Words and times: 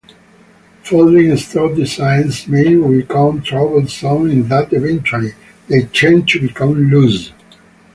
Folding 0.81 1.37
stock 1.37 1.75
designs 1.75 2.47
may 2.47 2.73
become 2.75 3.43
troublesome 3.43 4.31
in 4.31 4.47
that 4.47 4.73
eventually 4.73 5.35
they 5.67 5.83
tend 5.83 6.27
to 6.29 6.39
become 6.39 6.73
loose. 6.89 7.31